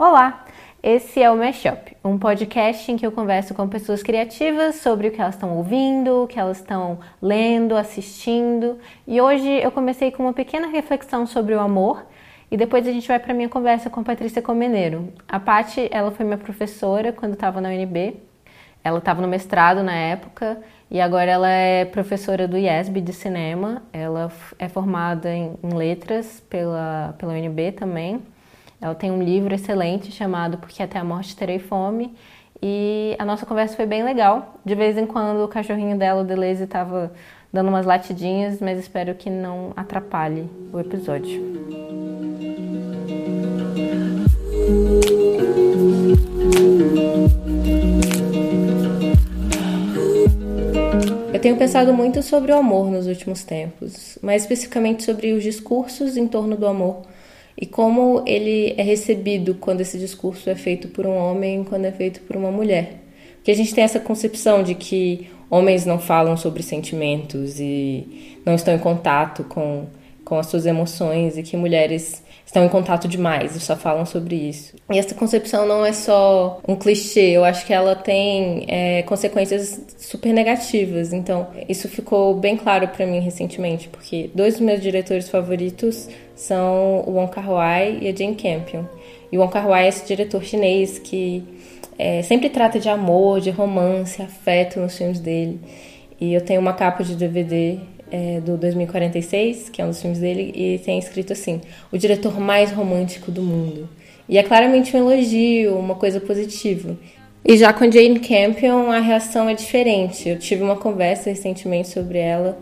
[0.00, 0.44] Olá,
[0.80, 5.10] esse é o Mashup, um podcast em que eu converso com pessoas criativas sobre o
[5.10, 8.78] que elas estão ouvindo, o que elas estão lendo, assistindo.
[9.08, 12.06] E hoje eu comecei com uma pequena reflexão sobre o amor
[12.48, 15.12] e depois a gente vai para minha conversa com a Patrícia Comeneiro.
[15.28, 18.18] A Pati, ela foi minha professora quando estava na UNB.
[18.84, 23.82] Ela estava no mestrado na época e agora ela é professora do IESB de cinema.
[23.92, 24.30] Ela
[24.60, 28.22] é formada em, em letras pela, pela UNB também.
[28.80, 32.14] Ela tem um livro excelente chamado Porque Até a Morte Terei Fome.
[32.62, 34.60] E a nossa conversa foi bem legal.
[34.64, 37.12] De vez em quando o cachorrinho dela, o Deleuze, estava
[37.52, 41.42] dando umas latidinhas, mas espero que não atrapalhe o episódio.
[51.32, 56.16] Eu tenho pensado muito sobre o amor nos últimos tempos, mais especificamente sobre os discursos
[56.16, 57.02] em torno do amor
[57.60, 61.90] e como ele é recebido quando esse discurso é feito por um homem, quando é
[61.90, 63.00] feito por uma mulher.
[63.34, 68.54] Porque a gente tem essa concepção de que homens não falam sobre sentimentos e não
[68.54, 69.86] estão em contato com,
[70.24, 74.36] com as suas emoções e que mulheres estão em contato demais e só falam sobre
[74.36, 74.76] isso.
[74.90, 79.80] E essa concepção não é só um clichê, eu acho que ela tem é, consequências
[79.98, 81.12] super negativas.
[81.12, 87.02] Então, isso ficou bem claro para mim recentemente, porque dois dos meus diretores favoritos são
[87.04, 88.84] o Wong Kar-wai e a Jane Campion.
[89.30, 91.42] E o Wong Kar-wai é esse diretor chinês que
[91.98, 95.58] é, sempre trata de amor, de romance, afeto nos filmes dele.
[96.20, 100.20] E eu tenho uma capa de DVD é, do 2046, que é um dos filmes
[100.20, 103.88] dele, e tem escrito assim: o diretor mais romântico do mundo.
[104.28, 106.96] E é claramente um elogio, uma coisa positiva.
[107.44, 110.28] E já com Jane Campion, a reação é diferente.
[110.28, 112.56] Eu tive uma conversa recentemente sobre ela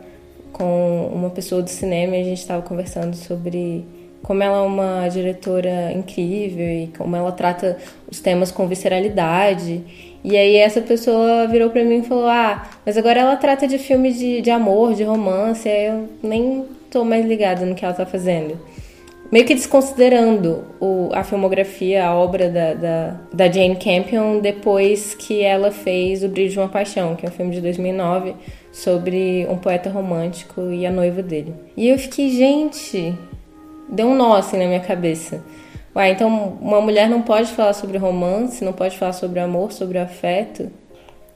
[0.57, 3.85] com uma pessoa do cinema e a gente estava conversando sobre
[4.23, 7.77] como ela é uma diretora incrível e como ela trata
[8.11, 9.83] os temas com visceralidade.
[10.25, 13.79] E aí essa pessoa virou para mim e falou: "Ah, mas agora ela trata de
[13.79, 17.95] filmes de, de amor, de romance, aí eu nem tô mais ligada no que ela
[17.95, 18.59] tá fazendo."
[19.31, 25.43] Meio que desconsiderando o, a filmografia, a obra da, da, da Jane Campion depois que
[25.43, 28.35] ela fez O Brilho de uma Paixão, que é um filme de 2009
[28.71, 31.55] sobre um poeta romântico e a noiva dele.
[31.77, 33.15] E eu fiquei, gente,
[33.89, 35.43] deu um nó assim na minha cabeça.
[35.95, 36.29] Ué, então
[36.61, 40.71] uma mulher não pode falar sobre romance, não pode falar sobre amor, sobre afeto.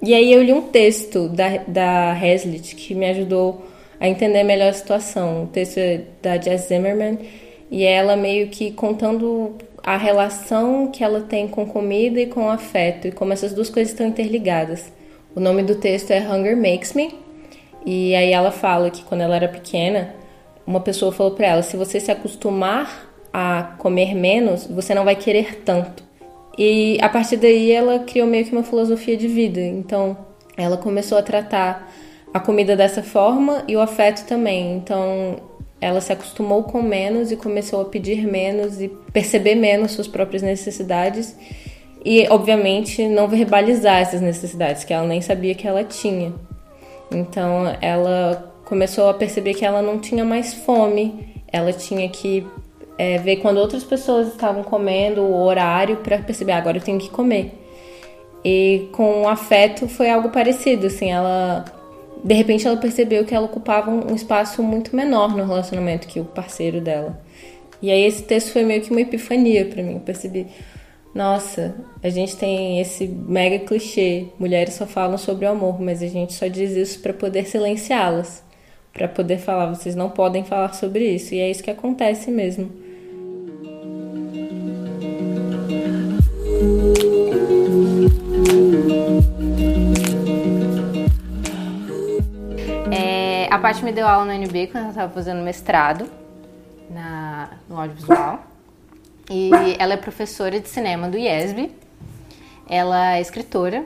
[0.00, 3.64] E aí eu li um texto da, da Hazlitt que me ajudou
[3.98, 5.44] a entender melhor a situação.
[5.44, 7.18] O texto é da Jess Zimmerman
[7.70, 13.08] e ela meio que contando a relação que ela tem com comida e com afeto
[13.08, 14.92] e como essas duas coisas estão interligadas.
[15.34, 17.14] O nome do texto é Hunger Makes Me.
[17.86, 20.14] E aí ela fala que quando ela era pequena,
[20.66, 25.14] uma pessoa falou para ela: se você se acostumar a comer menos, você não vai
[25.14, 26.02] querer tanto.
[26.58, 29.60] E a partir daí ela criou meio que uma filosofia de vida.
[29.60, 30.16] Então
[30.56, 31.90] ela começou a tratar
[32.34, 34.76] a comida dessa forma e o afeto também.
[34.76, 35.36] Então
[35.80, 40.42] ela se acostumou com menos e começou a pedir menos e perceber menos suas próprias
[40.42, 41.34] necessidades
[42.04, 46.32] e, obviamente, não verbalizar essas necessidades que ela nem sabia que ela tinha.
[47.10, 52.46] Então ela começou a perceber que ela não tinha mais fome, ela tinha que
[52.96, 56.98] é, ver quando outras pessoas estavam comendo, o horário, para perceber, ah, agora eu tenho
[56.98, 57.54] que comer.
[58.44, 61.64] E com o afeto foi algo parecido, assim, ela.
[62.24, 66.24] De repente ela percebeu que ela ocupava um espaço muito menor no relacionamento que o
[66.24, 67.20] parceiro dela.
[67.82, 69.94] E aí esse texto foi meio que uma epifania para mim.
[69.94, 70.46] Eu percebi,
[71.14, 76.06] nossa, a gente tem esse mega clichê, mulheres só falam sobre o amor, mas a
[76.06, 78.42] gente só diz isso para poder silenciá-las
[78.92, 81.34] para poder falar, vocês não podem falar sobre isso.
[81.34, 82.70] E é isso que acontece mesmo.
[93.60, 96.10] Paty me deu aula na UNB quando eu estava fazendo mestrado
[96.88, 98.42] na, no audiovisual.
[99.30, 101.70] E ela é professora de cinema do IESB.
[102.68, 103.84] Ela é escritora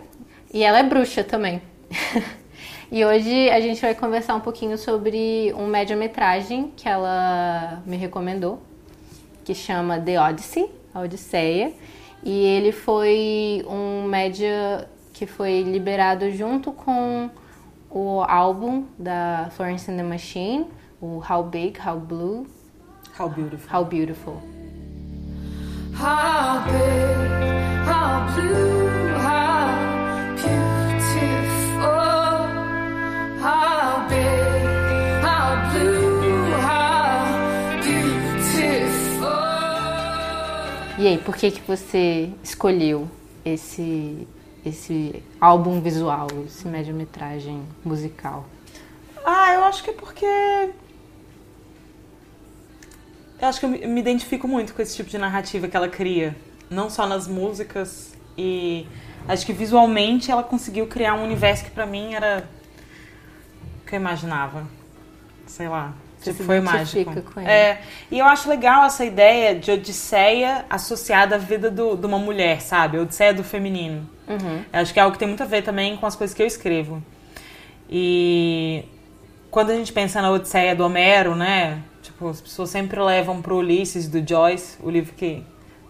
[0.53, 1.61] e ela é bruxa também.
[2.93, 8.63] E hoje a gente vai conversar um pouquinho sobre um média-metragem que ela me recomendou,
[9.45, 11.73] que chama The Odyssey, a Odisseia.
[12.23, 17.29] E ele foi um média que foi liberado junto com
[17.95, 20.67] o álbum da Florence and the Machine,
[21.01, 22.45] o How Big, How Blue,
[23.17, 23.71] How Beautiful.
[23.71, 24.43] How Beautiful.
[25.95, 29.45] How big, how blue, how
[40.97, 43.07] E aí, por que que você escolheu
[43.45, 44.27] esse
[44.65, 48.47] esse álbum visual, esse média-metragem musical?
[49.25, 50.27] Ah, eu acho que é porque.
[50.27, 50.75] Eu
[53.49, 56.35] acho que eu me identifico muito com esse tipo de narrativa que ela cria.
[56.71, 58.15] Não só nas músicas.
[58.37, 58.87] E
[59.29, 62.49] acho que visualmente ela conseguiu criar um universo que pra mim era.
[63.83, 64.67] o que eu imaginava.
[65.47, 65.95] Sei lá.
[66.33, 67.13] Tipo, foi mágico.
[67.47, 67.79] É.
[68.11, 72.61] E eu acho legal essa ideia de Odisseia associada à vida do- de uma mulher,
[72.61, 72.99] sabe?
[72.99, 74.09] Odisseia do feminino.
[74.29, 74.65] Uhum.
[74.73, 76.43] Eu acho que é algo que tem muito a ver também com as coisas que
[76.43, 77.03] eu escrevo.
[77.91, 78.85] E
[79.51, 81.79] quando a gente pensa na Odisseia do Homero, né?
[82.03, 85.43] Tipo, as pessoas sempre levam pro Ulisses do Joyce, o livro que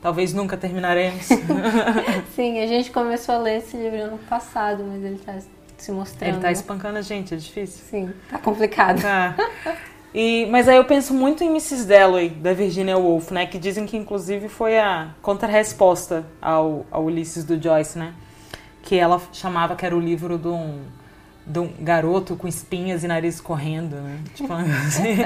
[0.03, 1.27] talvez nunca terminaremos.
[2.35, 5.35] Sim, a gente começou a ler esse livro ano passado, mas ele tá
[5.77, 6.33] se mostrando.
[6.35, 7.85] Ele tá espancando a gente, é difícil.
[7.89, 9.01] Sim, tá complicado.
[9.03, 9.35] Tá.
[10.15, 11.87] E, mas aí eu penso muito em Mrs.
[11.87, 13.47] Dalloway, da Virginia Woolf, né?
[13.47, 18.15] Que dizem que inclusive foi a contra-resposta ao, ao Ulisses do Joyce, né?
[18.81, 20.83] Que ela chamava que era o livro de um,
[21.45, 24.21] de um garoto com espinhas e nariz correndo, né?
[24.37, 24.53] Tipo,
[24.87, 25.17] assim.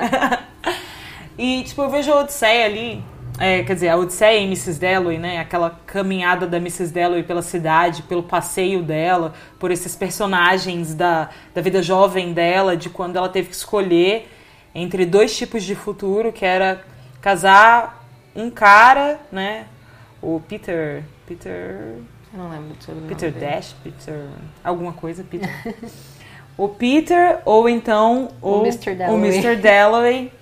[1.37, 3.05] E, tipo, eu vejo a Odisseia ali,
[3.38, 4.81] é, quer dizer, a Odisseia em Mrs.
[4.81, 5.38] Dalloway, né?
[5.38, 6.94] Aquela caminhada da Mrs.
[6.94, 12.88] Dalloway pela cidade, pelo passeio dela, por esses personagens da, da vida jovem dela, de
[12.88, 14.38] quando ela teve que escolher
[14.75, 16.85] entre dois tipos de futuro, que era
[17.20, 18.05] casar
[18.35, 19.67] um cara, né?
[20.23, 21.05] O Peter.
[21.26, 21.97] Peter.
[22.32, 23.32] Eu não lembro sobrenome Peter.
[23.32, 24.26] Dash, Peter.
[24.62, 25.50] alguma coisa, Peter.
[26.56, 28.91] o Peter, ou então O o, Mr.
[28.91, 29.31] o Dalloway.
[29.31, 29.56] Mr.
[29.56, 30.32] Dalloway.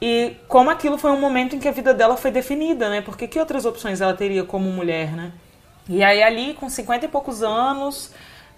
[0.00, 3.00] E como aquilo foi um momento em que a vida dela foi definida, né?
[3.00, 5.30] Porque que outras opções ela teria como mulher, né?
[5.88, 8.12] E aí ali, com 50 e poucos anos,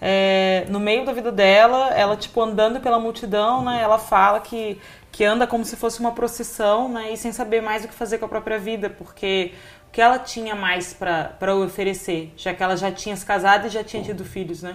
[0.06, 3.80] é, no meio da vida dela, ela, tipo, andando pela multidão, né?
[3.80, 4.78] Ela fala que,
[5.10, 7.10] que anda como se fosse uma procissão, né?
[7.10, 9.52] E sem saber mais o que fazer com a própria vida, porque
[9.88, 13.70] o que ela tinha mais pra oferecer, já que ela já tinha se casado e
[13.70, 14.74] já tinha tido filhos, né?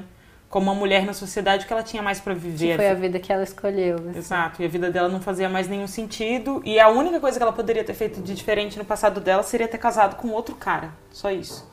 [0.49, 2.71] Como uma mulher na sociedade, o que ela tinha mais pra viver?
[2.71, 3.97] Que foi a vida que ela escolheu.
[3.97, 4.17] assim.
[4.17, 6.59] Exato, e a vida dela não fazia mais nenhum sentido.
[6.65, 9.67] E a única coisa que ela poderia ter feito de diferente no passado dela seria
[9.67, 10.89] ter casado com outro cara.
[11.11, 11.69] Só isso.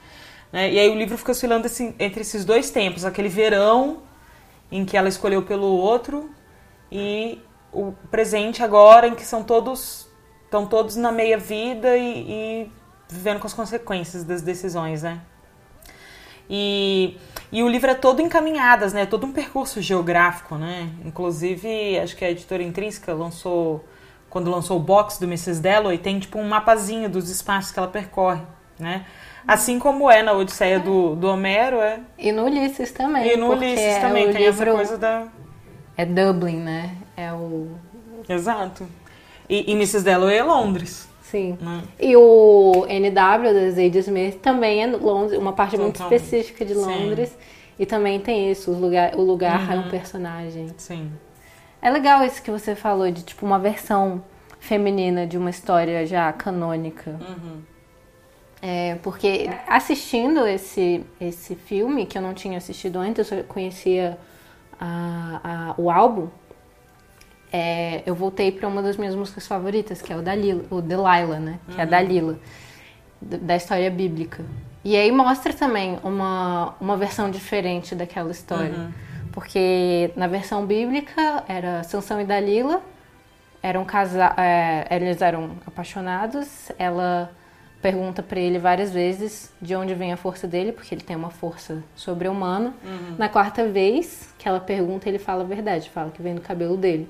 [0.53, 0.73] Né?
[0.73, 4.03] E aí o livro fica oscilando assim, entre esses dois tempos: aquele verão
[4.71, 6.31] em que ela escolheu pelo outro
[6.91, 7.41] e
[7.73, 10.07] o presente agora em que são todos
[10.45, 12.73] estão todos na meia vida e, e
[13.09, 15.21] vivendo com as consequências das decisões, né?
[16.49, 17.19] E,
[17.51, 19.05] e o livro é todo encaminhadas, né?
[19.07, 20.91] Todo um percurso geográfico, né?
[21.05, 23.85] Inclusive, acho que a editora Intrínseca lançou,
[24.31, 25.61] quando lançou o box do Mrs.
[25.61, 28.43] Dalloway, tem tipo um mapazinho dos espaços que ela percorre,
[28.79, 29.05] né?
[29.47, 32.01] Assim como é na Odisseia do, do Homero, é.
[32.19, 33.33] E no Ulisses também.
[33.33, 35.27] E no Ulisses é também o tem essa livro- coisa da.
[35.97, 36.97] É Dublin, né?
[37.17, 37.69] É o.
[38.29, 38.87] Exato.
[39.49, 40.03] E, e Mrs.
[40.05, 41.57] Dalloway é Londres, Sim.
[41.61, 41.83] né?
[42.01, 46.81] E o NW da Zadie Smith também é Londres, uma parte muito específica de Sim.
[46.81, 47.37] Londres.
[47.79, 49.87] E também tem isso, o lugar, o lugar é Uhum.
[49.87, 50.69] um personagem.
[50.79, 51.13] Sim.
[51.81, 54.23] É legal isso que você falou de tipo uma versão
[54.59, 57.11] feminina de uma história já canônica.
[57.21, 57.61] Uhum.
[58.69, 64.19] É, porque assistindo esse, esse filme, que eu não tinha assistido antes, eu só conhecia
[64.81, 66.27] a- a- o álbum,
[67.53, 71.39] é, eu voltei para uma das minhas músicas favoritas, que é o, Dalila, o Delilah,
[71.39, 71.61] né?
[71.69, 72.39] Que é a Dalila,
[73.23, 74.45] da história bíblica.
[74.85, 78.91] E aí mostra também uma, uma versão diferente daquela história.
[79.33, 82.83] Porque na versão bíblica era Sansão e Dalila,
[83.63, 86.73] eram casa é, eles eram apaixonados.
[86.79, 87.31] Ela
[87.87, 91.31] pergunta pra ele várias vezes de onde vem a força dele, porque ele tem uma
[91.31, 92.75] força sobre-humana.
[93.17, 96.77] Na quarta vez que ela pergunta, ele fala a verdade, fala que vem do cabelo
[96.77, 97.09] dele.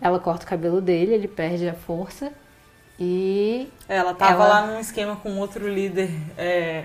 [0.00, 2.32] Ela corta o cabelo dele, ele perde a força
[2.98, 6.84] e Ela tava Ela- lá num esquema com outro líder é,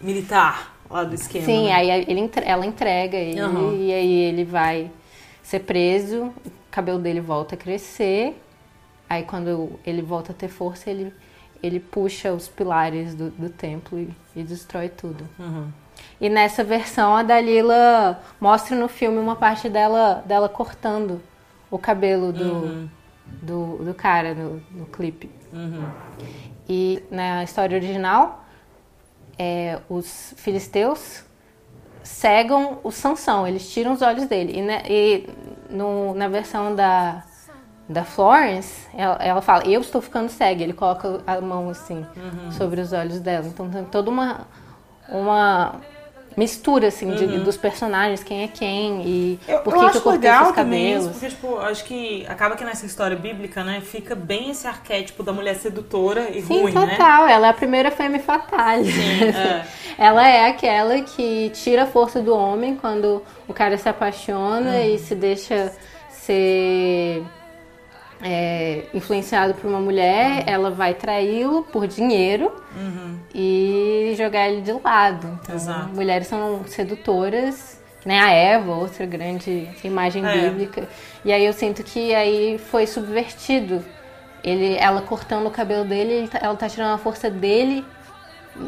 [0.00, 1.44] militar lá do esquema.
[1.44, 1.72] sim, né?
[1.72, 3.74] aí ele ela entrega ele Aham.
[3.74, 4.90] e aí ele vai
[5.40, 8.40] ser preso, o cabelo dele volta a crescer.
[9.08, 11.12] Aí quando ele volta a ter força, ele
[11.62, 15.28] ele puxa os pilares do, do templo e, e destrói tudo.
[15.38, 15.68] Uhum.
[16.20, 21.20] E nessa versão a Dalila mostra no filme uma parte dela, dela cortando
[21.70, 22.88] o cabelo do, Uhum.
[23.42, 25.30] do, do cara no, no clipe.
[25.52, 25.84] Uhum.
[26.68, 28.44] E na história original,
[29.38, 31.24] é, os filisteus
[32.02, 34.58] cegam o Sansão, eles tiram os olhos dele.
[34.58, 35.28] E, ne- e
[35.70, 37.24] no- na versão da,
[37.88, 40.62] da Florence, ela, ela fala, eu estou ficando cega.
[40.62, 42.04] Ele coloca a mão assim
[42.56, 43.46] sobre os olhos dela.
[43.46, 44.46] Então tem toda uma,
[45.08, 45.74] uma
[46.36, 49.98] mistura, assim, de- dos personagens, quem é quem e Eu, por eu que, que acho
[49.98, 51.12] eu cortei legal esses também isso, cabelos.
[51.20, 55.32] porque, tipo, acho que acaba que nessa história bíblica, né, fica bem esse arquétipo da
[55.32, 56.96] mulher sedutora e Sim, ruim, né?
[56.96, 57.28] total.
[57.28, 58.88] Ela é a primeira femme fatale.
[59.30, 59.64] é.
[59.96, 64.94] Ela é aquela que tira a força do homem quando o cara se apaixona Uhum.
[64.94, 65.70] e se deixa
[66.10, 67.22] ser
[68.24, 70.38] é, influenciado por uma mulher.
[70.38, 70.42] Uhum.
[70.46, 72.50] Ela vai traí-lo por dinheiro
[73.34, 75.38] e jogar ele de lado.
[75.42, 75.88] Então, Exato.
[75.94, 77.80] mulheres são sedutoras.
[78.06, 78.20] né?
[78.20, 80.36] A Eva, outra grande imagem É.
[80.50, 80.86] bíblica.
[81.24, 83.82] E aí eu sinto que aí foi subvertido.
[84.42, 87.82] Ele, ela cortando o cabelo dele, ele tá- ela tá tirando a força dele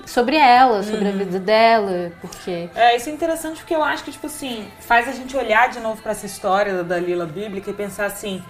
[0.07, 1.11] sobre ela, sobre Uhum.
[1.15, 5.07] a vida dela, porque É, isso é interessante porque eu acho que, tipo assim, faz
[5.07, 8.43] a gente olhar de novo pra essa história da Dalila bíblica e pensar assim,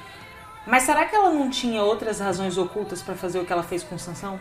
[0.66, 3.82] mas será que ela não tinha outras razões ocultas pra fazer o que ela fez
[3.82, 4.40] com Sansão?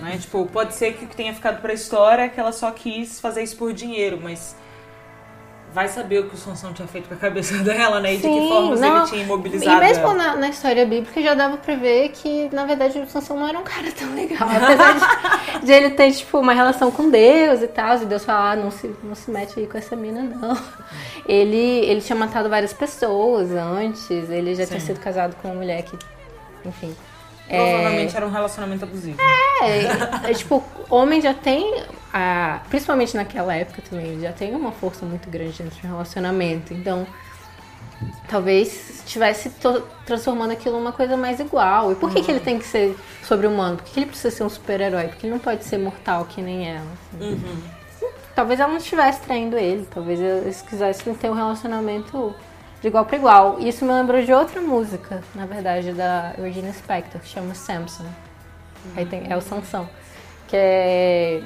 [0.00, 0.18] Né?
[0.18, 3.20] Tipo, pode ser que o que tenha ficado pra história é que ela só quis
[3.20, 4.56] fazer isso por dinheiro, mas
[5.72, 8.14] vai saber o que o Sansão tinha feito com a cabeça dela, né?
[8.14, 8.98] E de que Sim, formas não.
[8.98, 10.14] ele tinha imobilizado E mesmo ela.
[10.14, 13.58] na, na história bíblica já dava pra ver que, na verdade, o Sansão não era
[13.58, 14.48] um cara tão legal.
[14.50, 18.52] Apesar de, de ele ter, tipo, uma relação com Deus e tal, e Deus falar,
[18.52, 20.56] ah, não se, não se mete aí com essa mina, não.
[21.26, 24.86] Ele, ele tinha matado várias pessoas antes, ele já tinha Sim.
[24.86, 25.96] sido casado com uma mulher que,
[26.64, 26.94] enfim.
[27.48, 29.18] Provavelmente era um relacionamento abusivo.
[29.62, 35.04] É, é, tipo, homem já tem, a, principalmente naquela época também, já tem uma força
[35.04, 36.72] muito grande dentro de um relacionamento.
[36.72, 37.06] Então,
[38.28, 39.52] talvez estivesse
[40.06, 41.92] transformando aquilo numa coisa mais igual.
[41.92, 43.76] E por que, que ele tem que ser sobre-humano?
[43.76, 45.08] Por que, que ele precisa ser um super-herói?
[45.08, 46.86] Por que ele não pode ser mortal que nem ela?
[47.94, 48.12] assim?
[48.34, 49.86] Talvez ela não estivesse traindo ele.
[49.92, 52.34] Talvez eles quisessem ter um relacionamento
[52.82, 53.60] de igual para igual.
[53.60, 58.04] Isso me lembrou de outra música, na verdade, da Regina Spektor, que chama Samson.
[58.96, 59.88] Aí tem, é o Sansão.
[60.48, 61.42] Que é...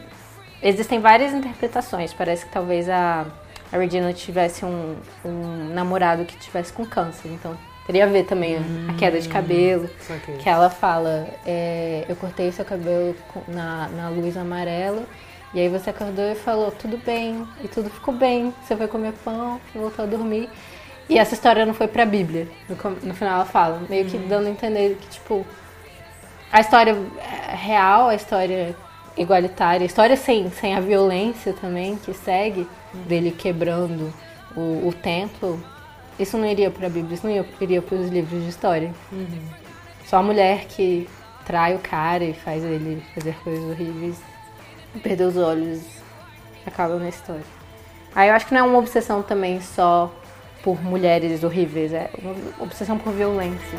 [0.63, 2.15] Existem várias interpretações.
[2.15, 3.27] Parece que talvez a,
[3.71, 7.29] a Regina tivesse um, um namorado que tivesse com câncer.
[7.29, 8.57] Então teria a ver também
[8.89, 9.91] a queda de cabelo.
[10.01, 10.39] Saquei.
[10.39, 13.15] Que ela fala, é, eu cortei seu cabelo
[13.47, 15.05] na, na luz amarela.
[15.53, 17.47] E aí você acordou e falou, tudo bem.
[17.63, 18.55] E tudo ficou bem.
[18.63, 20.49] Você foi comer pão, voltou a dormir.
[21.09, 22.49] E essa história não foi pra Bíblia.
[22.69, 25.47] No, no final ela fala, meio que dando a entender que, tipo,
[26.53, 26.97] a história
[27.49, 28.75] real, a história
[29.17, 32.67] igualitária, a história sem, sem a violência também que segue,
[33.07, 34.13] dele quebrando
[34.57, 35.63] o, o templo,
[36.19, 38.93] isso não iria pra Bíblia, isso não ia- iria pros livros de história.
[40.07, 41.09] Só a mulher que
[41.45, 44.17] trai o cara e faz ele fazer coisas horríveis,
[45.03, 45.81] perder os olhos,
[46.67, 47.45] acaba na história.
[48.15, 50.13] Aí eu acho que não é uma obsessão também só
[50.67, 53.79] por mulheres horríveis, é uma obsessão por violência.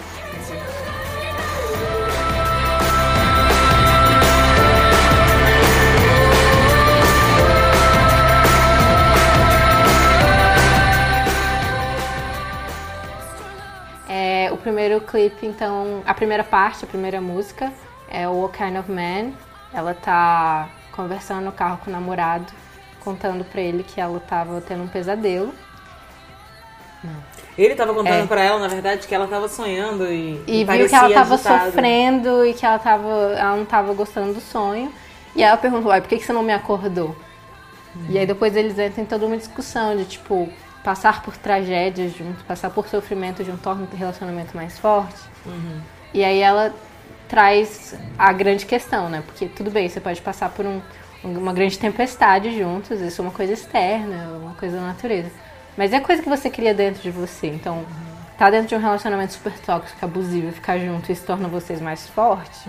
[14.07, 17.73] É, o primeiro clipe, então, a primeira parte, a primeira música
[18.09, 19.33] é o What Kind of Man.
[19.73, 22.45] Ela tá conversando no carro com o namorado,
[23.01, 25.53] contando pra ele que ela tava tendo um pesadelo.
[27.57, 28.27] Ele tava contando É.
[28.27, 31.33] pra ela, na verdade, que ela tava sonhando e, E viu parecia que ela tava
[31.35, 31.65] agitada.
[31.65, 34.91] sofrendo e que ela, tava, ela não tava gostando do sonho.
[35.35, 37.15] E ela perguntou, uai, por que, que você não me acordou?
[38.09, 40.47] E aí depois eles entram em toda uma discussão de, tipo,
[40.83, 45.15] passar por tragédias juntos, passar por sofrimento junto torna o relacionamento mais forte.
[46.13, 46.73] E aí ela
[47.27, 49.23] traz a grande questão, né?
[49.25, 50.81] Porque tudo bem, você pode passar por um-
[51.23, 55.31] uma grande tempestade juntos, isso é uma coisa externa, uma coisa da natureza.
[55.77, 57.47] Mas é coisa que você cria dentro de você.
[57.47, 57.85] Então,
[58.37, 62.65] tá dentro de um relacionamento super tóxico, abusivo, ficar junto, isso torna vocês mais fortes.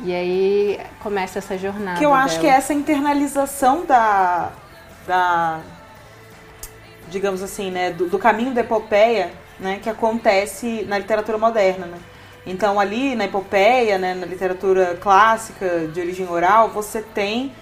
[0.00, 1.98] E aí começa essa jornada.
[1.98, 2.40] Que eu acho dela.
[2.40, 4.50] que é essa internalização da.
[5.06, 5.60] da
[7.08, 11.98] digamos assim, né, do, do caminho da epopeia, né, que acontece na literatura moderna, né?
[12.46, 17.52] Então ali na epopeia, né, na literatura clássica de origem oral, você tem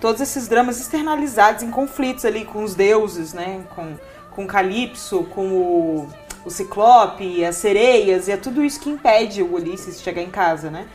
[0.00, 3.96] todos esses dramas externalizados em conflitos ali com os deuses, né, com
[4.36, 6.08] com Calipso, com o,
[6.44, 10.30] o Ciclope, as sereias, e é tudo isso que impede o Ulisses de chegar em
[10.30, 10.86] casa, né?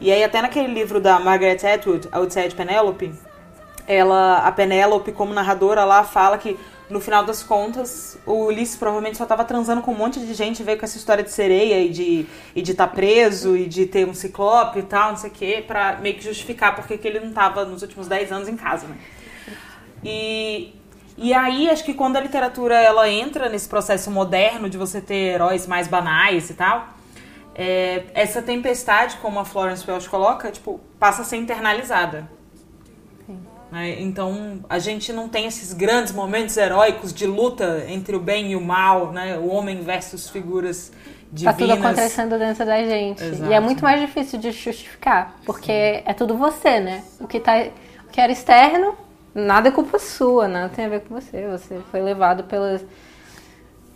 [0.00, 3.14] E aí até naquele livro da Margaret Atwood, A Odisseia de Penélope,
[3.86, 6.58] ela, a Penélope, como narradora lá, fala que
[6.90, 10.62] no final das contas, o Ulisses provavelmente só tava transando com um monte de gente,
[10.62, 12.26] veio com essa história de sereia e de
[12.56, 15.64] e de estar preso e de ter um ciclope e tal, não sei o quê,
[15.66, 18.86] pra meio que justificar porque que ele não tava nos últimos 10 anos em casa,
[18.86, 18.96] né?
[20.02, 20.74] E,
[21.16, 25.34] e aí, acho que quando a literatura ela entra nesse processo moderno de você ter
[25.34, 26.88] heróis mais banais e tal,
[27.54, 32.30] é, essa tempestade, como a Florence Welch coloca, tipo, passa a ser internalizada.
[33.70, 34.00] Né?
[34.00, 38.56] Então a gente não tem esses grandes momentos heróicos de luta entre o bem e
[38.56, 39.38] o mal, né?
[39.38, 40.90] O homem versus figuras
[41.44, 41.84] Tá tudo divinas.
[41.84, 43.22] acontecendo dentro da gente.
[43.22, 43.50] Exato.
[43.50, 47.04] E é muito mais difícil de justificar, porque é tudo você, né?
[47.20, 47.52] O que, tá,
[48.06, 48.94] o que era externo,
[49.34, 51.46] nada é culpa sua, nada tem a ver com você.
[51.48, 52.82] Você foi levado pelas,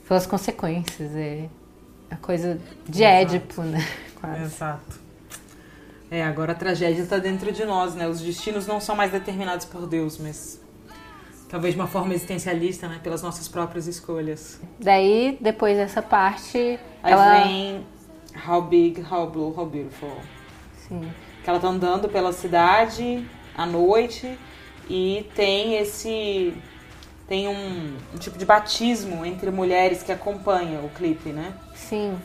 [0.07, 1.17] pelas consequências.
[1.17, 1.49] É
[2.11, 3.15] a coisa de Exato.
[3.35, 3.87] Édipo, né?
[4.21, 4.43] Quase.
[4.43, 5.02] Exato.
[6.13, 8.07] É, agora a tragédia está dentro de nós, né?
[8.07, 10.61] Os destinos não são mais determinados por Deus, mas
[11.49, 13.01] talvez de uma forma existencialista, né?
[13.03, 14.61] Pelas nossas próprias escolhas.
[14.79, 17.45] Daí, depois dessa parte, Aí ela...
[17.45, 17.87] vem
[18.47, 20.19] How Big, How Blue, How Beautiful.
[20.87, 21.11] Sim.
[21.43, 23.27] Que ela tá andando pela cidade
[23.57, 24.39] à noite
[24.91, 26.53] e tem esse.
[27.27, 31.55] Tem um, um tipo de batismo entre mulheres que acompanha o clipe, né?
[31.75, 32.19] Sim.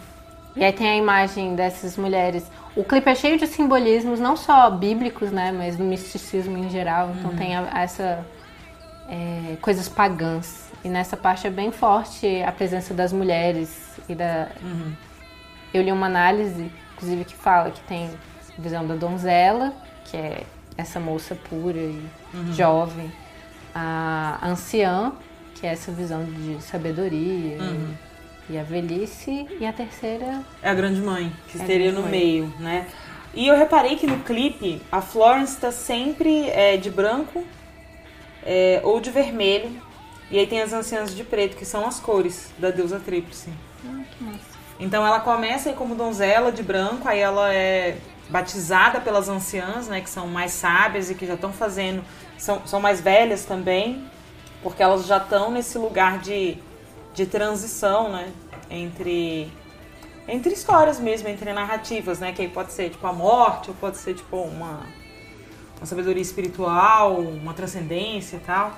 [0.57, 2.43] E aí tem a imagem dessas mulheres.
[2.77, 5.51] O clipe é cheio de simbolismos, não só bíblicos, né?
[5.51, 7.11] Mas do misticismo em geral.
[7.17, 8.25] Então tem a- essa.
[9.09, 10.69] é, coisas pagãs.
[10.83, 13.69] E nessa parte é bem forte a presença das mulheres
[14.07, 14.49] e da.
[15.73, 18.09] Eu li uma análise, inclusive, que fala que tem
[18.57, 19.73] a visão da donzela,
[20.05, 20.43] que é
[20.77, 22.01] essa moça pura e
[22.53, 23.11] jovem.
[23.73, 25.13] A anciã,
[25.55, 27.97] que é essa visão de sabedoria e,
[28.49, 29.47] e a velhice.
[29.59, 32.11] E a terceira, É a grande mãe, que É estaria no mãe.
[32.11, 32.85] meio, né?
[33.33, 37.43] E eu reparei que no clipe a Florence tá sempre é, de branco
[38.45, 39.69] é, ou de vermelho.
[40.31, 43.49] E aí tem as anciãs de preto, que são as cores da deusa tríplice.
[44.79, 47.97] Então ela começa aí como donzela de branco, aí ela é
[48.29, 52.03] batizada pelas anciãs, né, que são mais sábias e que já estão fazendo,
[52.37, 54.03] são, são mais velhas também,
[54.61, 56.57] porque elas já estão nesse lugar de,
[57.17, 58.31] de transição, né,
[58.69, 59.51] entre
[60.27, 63.97] entre histórias mesmo, entre narrativas, né, que aí pode ser tipo a morte, ou pode
[63.97, 64.85] ser tipo uma
[65.77, 68.71] uma sabedoria espiritual, uma transcendência e tal.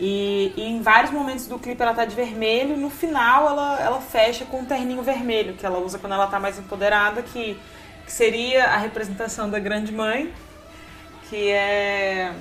[0.00, 4.00] E, e em vários momentos do clipe ela tá de vermelho, no final ela, ela
[4.00, 7.56] fecha com um terninho vermelho, que ela usa quando ela tá mais empoderada, que,
[8.04, 10.32] que seria a representação da grande mãe,
[11.28, 12.32] que é.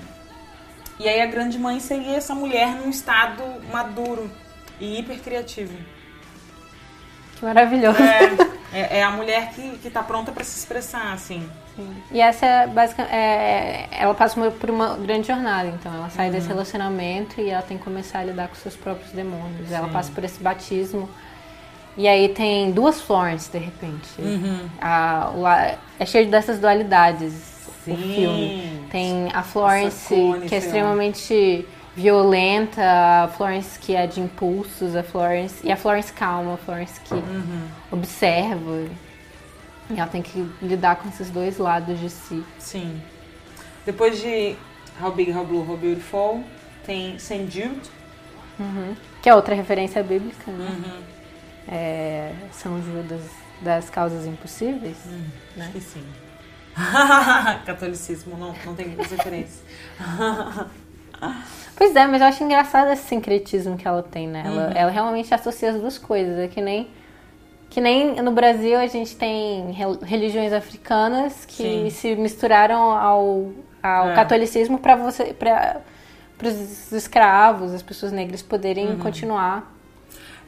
[0.99, 4.29] E aí a grande mãe seria essa mulher num estado maduro
[4.79, 5.73] e hiper criativo.
[7.37, 7.97] que maravilhoso.
[8.01, 8.37] É,
[8.79, 11.47] é, é a mulher que, que tá pronta para se expressar, assim.
[12.11, 13.13] E essa é basicamente.
[13.15, 15.93] É, ela passa por- por uma grande jornada, então.
[15.93, 16.33] Ela sai Uhum.
[16.33, 19.71] desse relacionamento e ela tem que começar a lidar com seus próprios demônios.
[19.71, 19.93] Ela Sim.
[19.93, 21.09] passa por esse batismo.
[21.97, 24.09] E aí tem duas Florence, de repente.
[24.19, 24.67] Uhum.
[24.81, 27.33] A- o é cheio dessas dualidades
[27.85, 28.13] o Sim.
[28.15, 28.87] filme.
[28.91, 30.13] Tem a Florence,
[30.47, 32.81] que é extremamente violenta,
[33.23, 35.55] a Florence que é de impulsos, a Florence.
[35.65, 37.67] E a Florence calma, a Florence que Uhum.
[37.91, 38.87] observa.
[39.89, 42.43] E ela tem que lidar com esses dois lados de si.
[42.57, 43.01] Sim.
[43.85, 44.55] Depois de
[45.01, 46.43] How Big, How Blue, How Beautiful,
[46.85, 47.45] tem St.
[47.51, 47.89] Jude.
[49.21, 50.69] Que é outra referência bíblica, né?
[50.69, 51.03] Uhum.
[51.67, 53.21] É, São Judas
[53.61, 54.97] das causas impossíveis.
[55.55, 55.65] né?
[55.65, 56.03] Acho que sim.
[57.65, 59.61] Catolicismo, não, não tem muitas referências.
[61.75, 64.43] Pois é, mas eu acho engraçado esse sincretismo que ela tem, né?
[64.45, 66.37] Ela, ela realmente associa as duas coisas.
[66.37, 66.87] É que nem,
[67.69, 71.89] que nem no Brasil a gente tem rel- religiões africanas que Sim.
[71.89, 74.13] se misturaram ao, ao É.
[74.15, 75.81] catolicismo para você para
[76.49, 79.71] os escravos, as pessoas negras poderem continuar.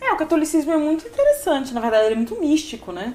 [0.01, 3.13] É, o catolicismo é muito interessante, na verdade, ele é muito místico, né?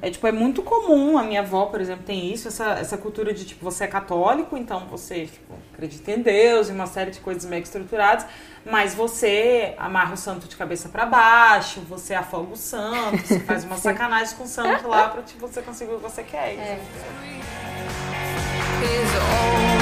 [0.00, 3.32] É tipo, é muito comum, a minha avó, por exemplo, tem isso, essa, essa cultura
[3.34, 7.20] de tipo, você é católico, então você tipo, acredita em Deus e uma série de
[7.20, 8.26] coisas mega estruturadas,
[8.64, 13.64] mas você amarra o santo de cabeça pra baixo, você afoga o santo, você faz
[13.64, 16.78] uma sacanagem com o santo lá pra tipo, você conseguir o que você quer.
[18.82, 19.81] Own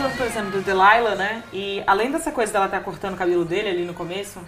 [0.00, 1.42] falando, por exemplo, do Delilah, né?
[1.52, 4.40] E além dessa coisa dela estar cortando o cabelo dele ali no começo,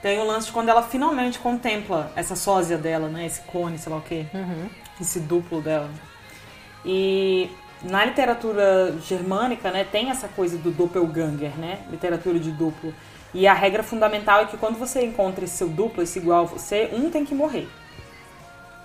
[0.00, 3.26] tem o lance de quando ela finalmente contempla essa sósia dela, né?
[3.26, 4.26] Esse cone, sei lá o quê.
[5.00, 5.90] Esse duplo dela.
[6.84, 7.50] E
[7.82, 11.80] na literatura germânica, né, tem essa coisa do doppelganger, né?
[11.90, 12.94] Literatura de duplo.
[13.34, 16.46] E a regra fundamental é que quando você encontra esse seu duplo, esse igual a
[16.46, 17.68] você, um tem que morrer.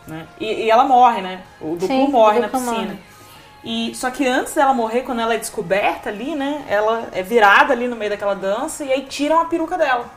[0.07, 0.27] Né?
[0.39, 1.43] E, e ela morre, né?
[1.61, 2.85] O duplo Sim, o morre na duplo piscina.
[2.87, 3.10] morre.
[3.63, 6.65] E só que antes dela morrer, quando ela é descoberta ali, né?
[6.67, 10.09] Ela é virada ali no meio daquela dança e aí tiram a peruca dela.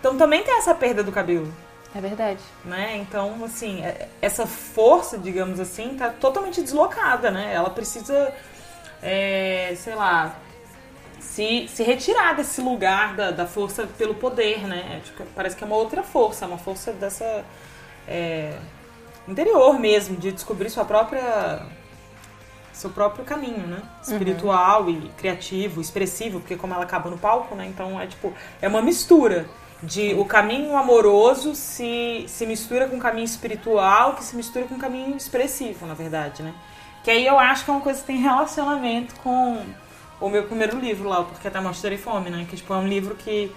[0.00, 1.52] Então também tem essa perda do cabelo,
[1.94, 2.40] É verdade.
[2.64, 2.96] né?
[2.96, 7.52] Então, assim, é- essa força, digamos assim, tá totalmente deslocada, né?
[7.54, 8.32] Ela precisa,
[9.02, 10.34] é, sei lá,
[11.20, 15.00] se, se retirar desse lugar da, da força pelo poder, né?
[15.04, 17.44] Tipo, parece que é uma outra força, uma força dessa
[18.08, 18.54] é,
[19.26, 21.62] interior mesmo, de descobrir sua própria
[22.76, 23.82] seu próprio caminho, né?
[24.02, 27.66] Espiritual e criativo, expressivo, porque como ela acaba no palco, né?
[27.66, 29.48] Então é tipo, é uma mistura
[29.82, 34.74] de o caminho amoroso se, se mistura com o caminho espiritual, que se mistura com
[34.74, 36.54] o caminho expressivo, na verdade, né?
[37.02, 39.64] Que aí eu acho que é uma coisa que tem relacionamento com
[40.20, 42.46] o meu primeiro livro lá, Porque Tá Mostra e Fome, né?
[42.48, 43.54] Que tipo, é um livro que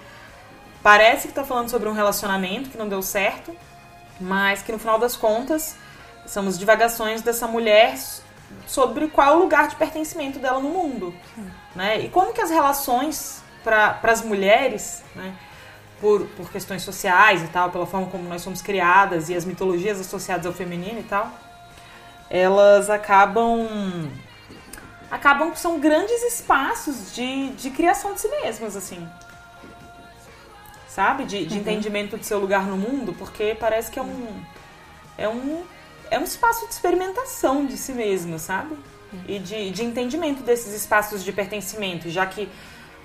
[0.82, 3.54] parece que tá falando sobre um relacionamento que não deu certo,
[4.18, 5.76] mas que no final das contas
[6.24, 7.98] são as divagações dessa mulher
[8.66, 11.14] sobre qual é o lugar de pertencimento dela no mundo,
[11.74, 12.00] né?
[12.00, 15.34] E como que as relações para as mulheres, né?
[16.00, 20.00] Por, por questões sociais e tal, pela forma como nós somos criadas e as mitologias
[20.00, 21.30] associadas ao feminino e tal,
[22.30, 24.08] elas acabam
[25.10, 29.06] acabam que são grandes espaços de, de criação de si mesmas, assim.
[30.88, 31.24] Sabe?
[31.24, 34.42] De, de entendimento de seu lugar no mundo, porque parece que é um.
[35.18, 35.64] É um,
[36.10, 38.76] é um espaço de experimentação de si mesma, sabe?
[39.26, 42.48] E de, de entendimento desses espaços de pertencimento, já que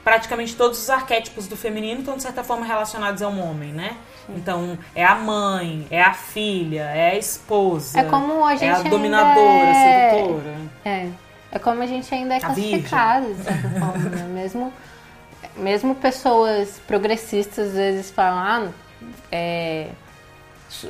[0.04, 3.98] praticamente todos os arquétipos do feminino estão, de certa forma, relacionados a um homem, né?
[4.30, 8.00] Então, é a mãe, é a filha, é a esposa.
[8.00, 10.56] É como a gente É a dominadora, é- sedutora.
[10.86, 11.10] É.
[11.52, 14.24] É como a gente ainda é classificado, de certa forma, né?
[14.34, 14.74] Mesmo,
[15.56, 18.72] mesmo pessoas progressistas às vezes falam ah,
[19.32, 19.88] é,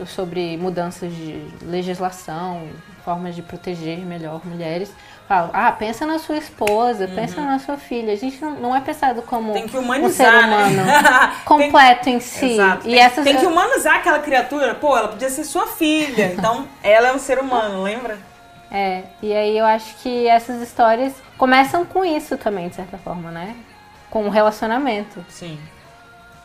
[0.07, 2.67] sobre mudanças de legislação,
[3.03, 4.91] formas de proteger melhor mulheres.
[5.27, 8.13] Falam, ah, pensa na sua esposa, pensa na sua filha.
[8.13, 9.53] A gente não, não é pensado como Uhum.
[9.53, 11.33] Tem que um ser humano né?
[11.45, 12.53] completo em si.
[12.53, 12.87] Exato.
[12.87, 14.75] E tem, essas tem que humanizar aquela criatura.
[14.75, 16.33] Pô, ela podia ser sua filha.
[16.45, 18.19] Então, ela é um ser humano, lembra?
[18.69, 23.31] É, e aí eu acho que essas histórias começam com isso também, de certa forma,
[23.31, 23.55] né?
[24.09, 25.25] Com o relacionamento.
[25.29, 25.57] Sim.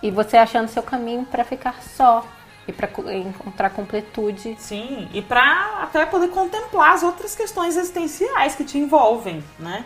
[0.02, 2.24] E você achando seu caminho pra ficar só
[2.70, 4.56] e co- encontrar completude.
[4.58, 9.84] Sim, e pra até poder contemplar as outras questões existenciais que te envolvem, né?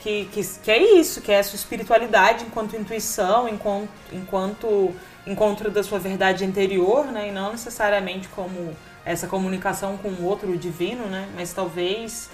[0.00, 4.92] Que, que, que é isso, que é a sua espiritualidade enquanto intuição, enquanto, enquanto
[5.24, 7.28] encontro da sua verdade interior, né?
[7.28, 11.28] E não necessariamente como essa comunicação com o outro divino, né?
[11.36, 12.28] Mas talvez,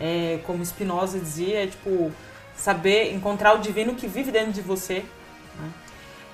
[0.00, 2.10] é, como Spinoza dizia, é, tipo,
[2.56, 5.04] saber encontrar o divino que vive dentro de você,
[5.60, 5.70] né?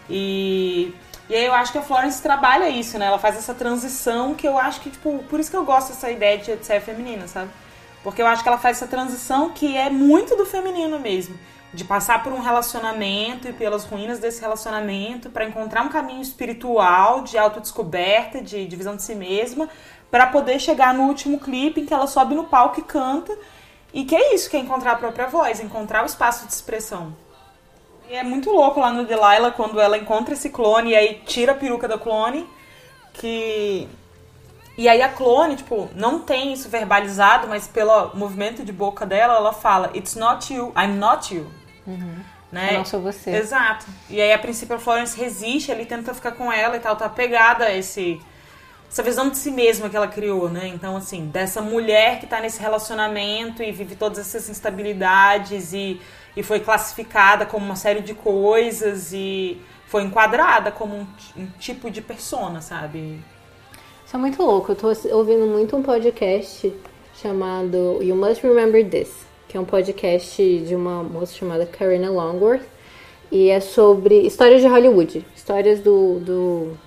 [0.09, 0.95] E,
[1.29, 3.07] e aí eu acho que a Florence trabalha isso, né?
[3.07, 6.11] Ela faz essa transição que eu acho que, tipo, por isso que eu gosto dessa
[6.11, 7.51] ideia de ser feminina, sabe?
[8.03, 11.39] Porque eu acho que ela faz essa transição que é muito do feminino mesmo.
[11.75, 17.21] De passar por um relacionamento e pelas ruínas desse relacionamento para encontrar um caminho espiritual
[17.21, 19.69] de autodescoberta, de divisão de si mesma,
[20.11, 23.37] para poder chegar no último clipe em que ela sobe no palco e canta.
[23.93, 27.15] E que é isso, que é encontrar a própria voz, encontrar o espaço de expressão.
[28.09, 31.53] E é muito louco lá no Delilah quando ela encontra esse clone e aí tira
[31.53, 32.49] a peruca da clone,
[33.13, 33.87] que
[34.79, 39.35] e aí a clone, tipo, não tem isso verbalizado, mas pelo movimento de boca dela,
[39.35, 41.47] ela fala: "It's not you, I'm not you".
[42.51, 42.75] Né?
[42.75, 43.31] Eu não sou você.
[43.31, 43.85] Exato.
[44.09, 47.09] E aí a princípio a Florence resiste, ele tenta ficar com ela e tal, tá
[47.09, 48.21] pegada a esse
[48.91, 50.67] essa visão de si mesma que ela criou, né?
[50.67, 56.01] Então, assim, dessa mulher que tá nesse relacionamento e vive todas essas instabilidades e,
[56.39, 61.91] e foi classificada como uma série de coisas e foi enquadrada como um, um tipo
[61.91, 63.19] de persona, sabe?
[64.07, 64.71] Isso é muito louco.
[64.71, 66.73] Eu tô ouvindo muito um podcast
[67.21, 69.11] chamado You Must Remember This,
[69.49, 72.63] que é um podcast de uma moça chamada Karina Longworth.
[73.33, 75.27] E é sobre histórias de Hollywood.
[75.35, 76.79] Histórias do, do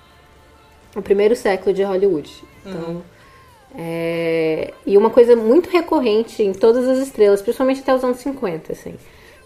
[0.96, 2.32] o primeiro século de Hollywood.
[2.66, 3.04] Então,
[3.76, 8.72] é, e uma coisa muito recorrente em todas as estrelas, principalmente até os anos 50,
[8.72, 8.96] assim,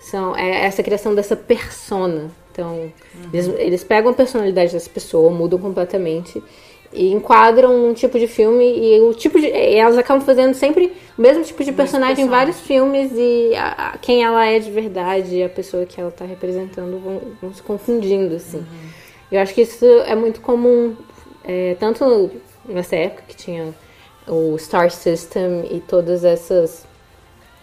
[0.10, 2.30] são é essa criação dessa persona.
[2.52, 2.91] Então,
[3.34, 6.41] eles, eles pegam a personalidade dessa pessoa, mudam completamente
[6.94, 10.94] e enquadram um tipo de filme e o tipo de e elas acabam fazendo sempre
[11.18, 14.72] o mesmo tipo de personagem em vários filmes e a- a- quem ela é de
[14.72, 18.63] verdade e a pessoa que ela está representando vão, vão se confundindo assim.
[19.30, 20.96] Eu acho que isso é muito comum
[21.44, 22.32] é, tanto
[22.65, 23.74] nessa época que tinha
[24.28, 26.86] o Star System e todas essas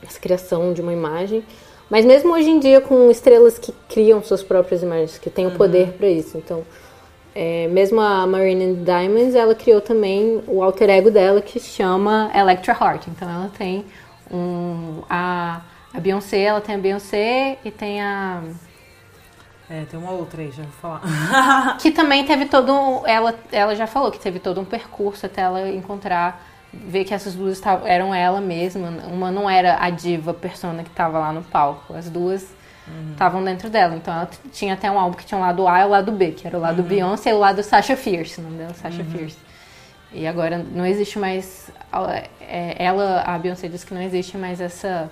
[0.07, 1.43] essa criação de uma imagem,
[1.93, 5.51] mas mesmo hoje em dia com estrelas que criam suas próprias imagens, que têm o
[5.51, 6.39] poder para isso.
[6.39, 6.65] Então,
[7.35, 12.73] é, mesmo a Marina Diamonds, ela criou também o alter ego dela que chama Electra
[12.73, 13.09] Heart.
[13.09, 13.85] Então, ela tem
[14.31, 15.61] Um, a,
[15.93, 18.43] a Beyoncé, ela tem a Beyoncé e tem a.
[19.69, 21.77] É, tem uma outra aí, já vou falar.
[21.79, 23.07] Que também teve todo um.
[23.07, 26.52] Ela, ela já falou que teve todo um percurso até ela encontrar.
[26.73, 28.89] Ver que essas duas tavam- eram ela mesma.
[29.07, 31.95] Uma não era a diva persona que tava lá no palco.
[31.95, 32.47] As duas
[33.13, 33.95] estavam dentro dela.
[33.95, 36.33] Então ela tinha até um álbum que tinha o lado A e o lado B,
[36.33, 38.41] que era o lado Beyoncé e o lado Sasha Fierce.
[38.41, 39.37] O nome dela é Sasha Fierce.
[40.15, 41.71] E agora não existe mais.
[42.41, 45.11] é, Ela, a Beyoncé disse que não existe mais essa.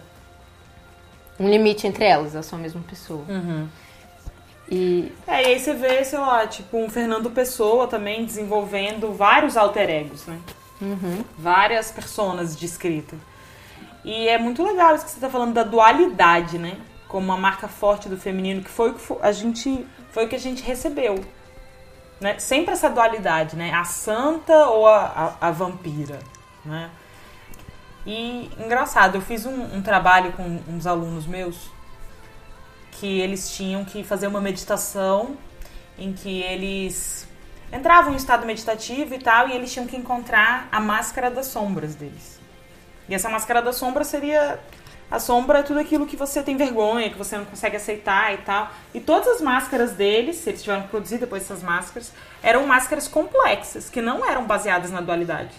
[1.38, 3.25] Um limite entre elas, elas são a mesma pessoa.
[4.70, 9.57] E É, e aí você vê, sei lá, tipo, um Fernando Pessoa também desenvolvendo vários
[9.57, 10.38] alter egos, né?
[11.38, 13.16] Várias personas de escrita.
[14.05, 16.79] E é muito legal isso que você tá falando da dualidade, né?
[17.07, 20.37] Como uma marca forte do feminino, que foi o que a gente foi o que
[20.37, 21.23] a gente recebeu.
[22.21, 22.38] Né?
[22.38, 23.73] Sempre essa dualidade, né?
[23.73, 26.19] A santa ou a, a, a vampira,
[26.64, 26.90] né?
[28.07, 31.71] E engraçado, eu fiz um, um trabalho com uns alunos meus
[32.93, 35.37] que eles tinham que fazer uma meditação
[35.99, 37.29] em que eles
[37.72, 41.94] entravam em estado meditativo e tal, e eles tinham que encontrar a máscara das sombras
[41.94, 42.40] deles.
[43.09, 44.59] E essa máscara da sombra seria
[45.11, 48.38] a sombra é tudo aquilo que você tem vergonha, que você não consegue aceitar e
[48.38, 48.70] tal.
[48.94, 53.09] E todas as máscaras deles, se eles tiveram que produzir depois essas máscaras, eram máscaras
[53.09, 55.50] complexas, que não eram baseadas na dualidade.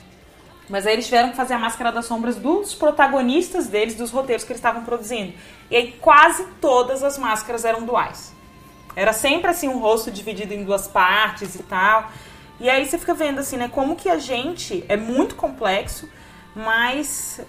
[0.69, 4.45] Mas aí eles tiveram que fazer a máscara das sombras dos protagonistas deles, dos roteiros
[4.45, 5.33] que eles estavam produzindo.
[5.69, 8.33] E aí quase todas as máscaras eram duais.
[8.95, 12.11] Era sempre assim um rosto dividido em duas partes e tal.
[12.59, 16.07] E aí você fica vendo assim, né, como que a gente é muito complexo,
[16.55, 17.41] mas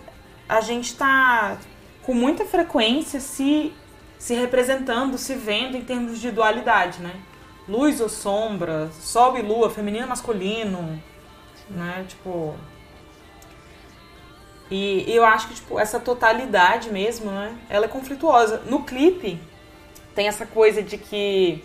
[0.49, 1.59] a gente tá
[2.03, 3.73] com muita frequência se
[4.19, 7.13] se representando, se vendo em termos de dualidade, né?
[7.69, 11.03] Luz ou sombra, sol e lua, feminino masculino,
[11.69, 12.05] né?
[12.07, 12.55] Tipo,
[14.71, 17.55] e eu acho que, tipo, essa totalidade mesmo, né?
[17.69, 18.63] Ela é conflituosa.
[18.65, 19.39] No clipe,
[20.15, 21.65] tem essa coisa de que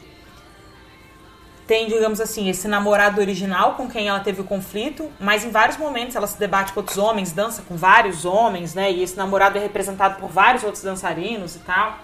[1.68, 5.78] tem, digamos assim, esse namorado original com quem ela teve o conflito, mas em vários
[5.78, 8.90] momentos ela se debate com outros homens, dança com vários homens, né?
[8.90, 12.00] E esse namorado é representado por vários outros dançarinos e tal.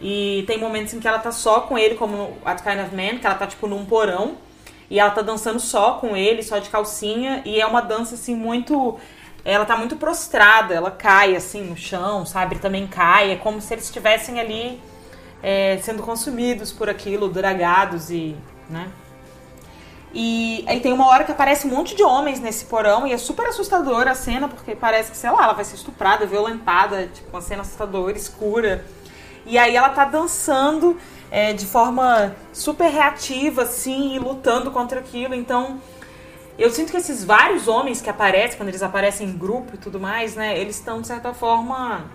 [0.00, 3.18] E tem momentos em que ela tá só com ele, como What Kind of Man,
[3.18, 4.36] que ela tá, tipo, num porão.
[4.88, 7.42] E ela tá dançando só com ele, só de calcinha.
[7.44, 8.98] E é uma dança, assim, muito...
[9.44, 12.58] Ela tá muito prostrada, ela cai, assim, no chão, sabe?
[12.58, 13.32] Também cai.
[13.32, 14.80] É como se eles estivessem ali
[15.42, 18.36] é, sendo consumidos por aquilo, dragados e...
[18.68, 18.90] né?
[20.18, 23.18] E aí tem uma hora que aparece um monte de homens nesse porão e é
[23.18, 27.28] super assustadora a cena, porque parece que, sei lá, ela vai ser estuprada, violentada, tipo,
[27.28, 28.82] uma cena assustadora, escura.
[29.44, 30.96] E aí ela tá dançando
[31.30, 35.34] é, de forma super reativa, assim, e lutando contra aquilo.
[35.34, 35.80] Então,
[36.58, 40.00] eu sinto que esses vários homens que aparecem, quando eles aparecem em grupo e tudo
[40.00, 42.06] mais, né, eles estão, de certa forma,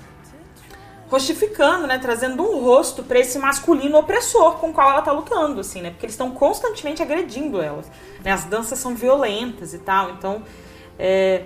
[1.11, 5.59] rostificando, né, trazendo um rosto pra esse masculino opressor com o qual ela tá lutando,
[5.59, 7.91] assim, né, porque eles estão constantemente agredindo elas.
[8.23, 10.41] Né, as danças são violentas e tal, então
[10.97, 11.43] é,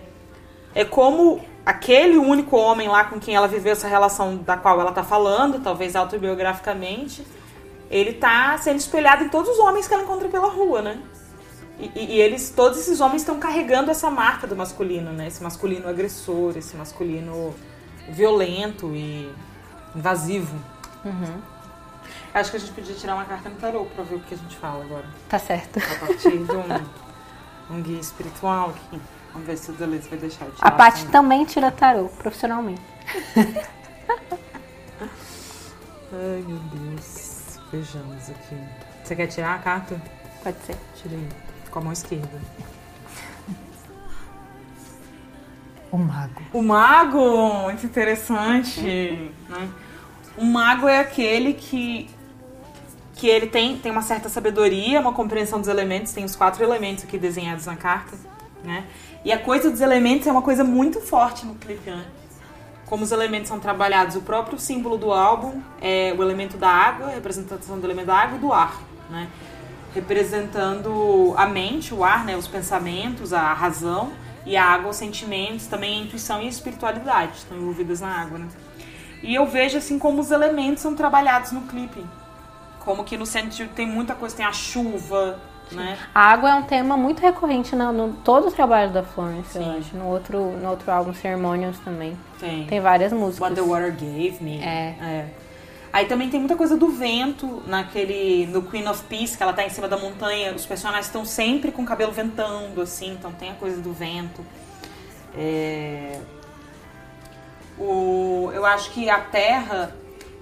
[0.75, 4.91] é como aquele único homem lá com quem ela viveu essa relação da qual ela
[4.91, 7.25] tá falando, talvez autobiograficamente,
[7.89, 10.99] ele tá sendo espelhado em todos os homens que ela encontra pela rua, né?
[11.80, 15.28] E, e- e eles, todos esses homens estão carregando essa marca do masculino, né?
[15.28, 17.54] Esse masculino agressor, esse masculino
[18.10, 19.30] violento e
[19.95, 20.55] invasivo.
[22.34, 24.38] Acho que a gente podia tirar uma carta no tarô pra ver o que a
[24.38, 25.05] gente fala agora.
[25.29, 25.79] tá certo.
[25.79, 29.01] A partir de um, um guia espiritual aqui.
[29.31, 30.67] Vamos ver se o Deleuze vai deixar eu tirar.
[30.67, 31.12] A Paty também.
[31.12, 32.81] também tira tarô, profissionalmente.
[36.13, 37.60] Ai, meu Deus.
[37.71, 38.58] Vejamos aqui.
[39.03, 40.01] Você quer tirar a carta?
[40.43, 40.77] Pode ser.
[40.95, 41.27] Tirei.
[41.69, 42.39] Com a mão esquerda.
[45.91, 46.41] O mago.
[46.53, 48.81] O mago, muito interessante.
[49.49, 49.69] Né?
[50.38, 52.10] O mago é aquele que
[53.15, 57.06] que ele tem, tem uma certa sabedoria, uma compreensão dos elementos, tem os quatro elementos
[57.06, 58.17] aqui desenhados na carta,
[58.63, 58.84] né?
[59.24, 62.06] E a coisa dos elementos é uma coisa muito forte no clipe, né?
[62.86, 67.10] Como os elementos são trabalhados, o próprio símbolo do álbum é o elemento da água,
[67.10, 69.30] representação do elemento da água e do ar, né?
[69.93, 72.36] Representando a mente, o ar, né?
[72.36, 74.12] Os pensamentos, a razão,
[74.45, 78.38] e a água, os sentimentos, também a intuição e a espiritualidade estão envolvidas na água,
[78.38, 78.48] né?
[79.25, 82.05] E eu vejo assim como os elementos são trabalhados no clipe.
[82.79, 85.39] Como que no sentido tem muita coisa, tem a chuva,
[85.71, 85.97] né?
[86.13, 89.63] A água é um tema muito recorrente no, no todo o trabalho da Florence, eu
[89.63, 89.77] Sim.
[89.79, 89.97] acho.
[89.97, 92.15] No outro, no outro álbum, Ceremonials, também.
[92.39, 92.67] Tem.
[92.67, 93.39] Tem várias músicas.
[93.39, 94.61] What the Water Gave Me.
[94.61, 95.25] É.
[95.91, 98.45] Aí também tem muita coisa do vento naquele.
[98.47, 100.53] No Queen of Peace, que ela tá em cima da montanha.
[100.53, 104.45] Os personagens estão sempre com o cabelo ventando, assim, então tem a coisa do vento.
[105.33, 106.19] É,
[107.77, 109.95] O, eu acho que a Terra,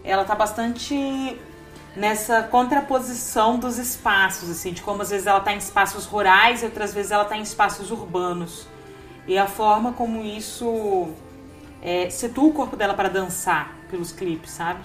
[0.03, 1.39] ela tá bastante
[1.95, 6.65] nessa contraposição dos espaços, assim, de como às vezes ela tá em espaços rurais e
[6.65, 8.67] outras vezes ela tá em espaços urbanos.
[9.27, 11.09] E a forma como isso
[11.81, 14.81] é, situa o corpo dela para dançar pelos clipes, sabe?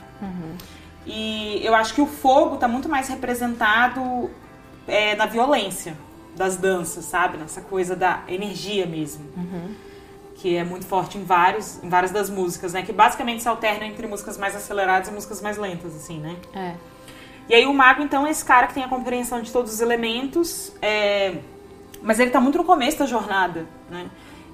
[1.06, 4.30] E eu acho que o fogo tá muito mais representado
[4.87, 5.96] é, na violência
[6.37, 7.38] das danças, sabe?
[7.38, 9.24] Nessa coisa da energia mesmo.
[10.38, 12.83] Que é muito forte em, vários, em várias das músicas, né?
[12.83, 16.37] Que basicamente se alterna entre músicas mais aceleradas e músicas mais lentas, assim, né?
[16.55, 16.74] É.
[17.48, 19.81] E aí o mago, então, é esse cara que tem a compreensão de todos os
[19.81, 21.38] elementos, é,
[22.03, 24.09] mas ele tá muito no começo da jornada, né?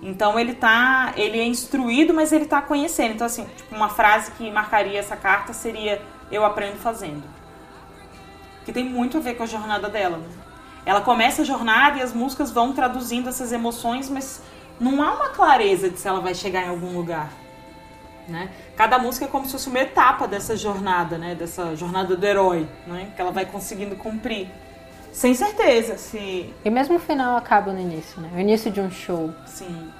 [0.05, 1.13] Então ele tá.
[1.17, 3.15] Ele é instruído, mas ele tá conhecendo.
[3.15, 7.23] Então, assim, tipo, uma frase que marcaria essa carta seria Eu aprendo fazendo.
[8.65, 10.29] Que tem muito a ver com a jornada dela, né?
[10.87, 14.43] Ela começa a jornada e as músicas vão traduzindo essas emoções, mas
[14.81, 17.31] não há uma clareza de se ela vai chegar em algum lugar.
[18.27, 18.49] Né?
[18.77, 21.35] Cada música é como se fosse uma etapa dessa jornada, né?
[21.35, 23.09] Dessa jornada do herói, né?
[23.15, 24.49] Que ela vai conseguindo cumprir.
[25.13, 26.53] Sem certeza se.
[26.65, 28.31] E mesmo o final acaba no início, né?
[28.35, 29.31] O início de um show.
[29.47, 29.91] Sim.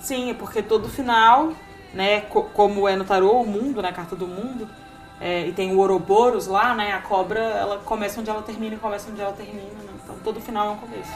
[0.00, 1.52] Sim, é porque todo final,
[1.94, 2.22] né?
[2.22, 3.90] co- como é no tarô, o mundo, né?
[3.90, 4.68] A carta do mundo.
[5.20, 6.92] é, e tem o Ouroboros lá, né?
[6.92, 9.92] A cobra, ela começa onde ela termina e começa onde ela termina, né?
[10.02, 11.12] Então todo final é um começo.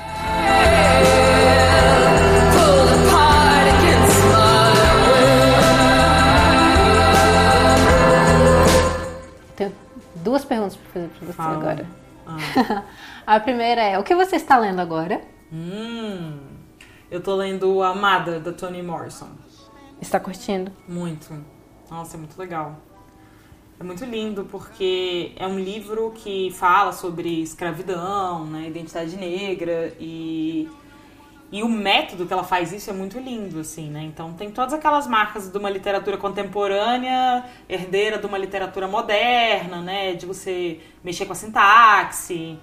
[9.57, 9.72] Tenho
[10.16, 11.57] duas perguntas pra fazer pra você Fala.
[11.57, 11.87] agora.
[12.26, 12.83] Ah.
[13.26, 15.20] A primeira é: o que você está lendo agora?
[15.52, 16.38] Hum.
[17.11, 19.29] Eu tô lendo Amada, da Toni Morrison.
[20.00, 20.72] Está curtindo?
[20.88, 21.33] Muito.
[21.90, 22.76] Nossa, é muito legal.
[23.79, 30.68] É muito lindo porque é um livro que fala sobre escravidão, né, identidade negra e
[31.50, 34.02] e o método que ela faz isso é muito lindo, assim, né?
[34.02, 40.14] Então tem todas aquelas marcas de uma literatura contemporânea, herdeira de uma literatura moderna, né?
[40.14, 42.59] De você mexer com a sintaxe.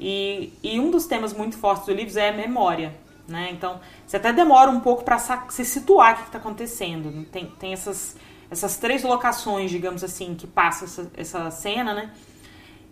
[0.00, 2.94] E, e um dos temas muito fortes do livro é a memória,
[3.28, 3.50] né?
[3.52, 5.18] Então você até demora um pouco para
[5.50, 7.26] se situar o que está acontecendo.
[7.26, 8.16] Tem, tem essas,
[8.50, 12.10] essas três locações, digamos assim, que passa essa, essa cena, né?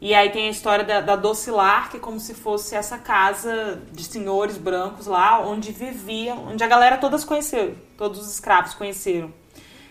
[0.03, 3.81] E aí tem a história da, da Docilar, que é como se fosse essa casa
[3.93, 8.75] de senhores brancos lá, onde viviam, onde a galera toda se conheceu, todos os escravos
[8.75, 9.33] conheceram.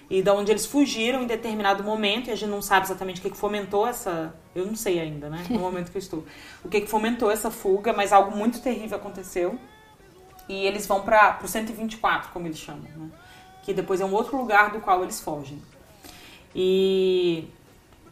[0.10, 3.24] E da onde eles fugiram em determinado momento, e a gente não sabe exatamente o
[3.24, 4.36] que, que fomentou essa.
[4.54, 5.46] Eu não sei ainda, né?
[5.50, 6.26] No momento que eu estou.
[6.62, 9.58] O que, que fomentou essa fuga, mas algo muito terrível aconteceu.
[10.50, 13.10] E eles vão para o 124, como eles chamam, né?
[13.64, 15.62] Que depois é um outro lugar do qual eles fogem.
[16.54, 17.48] E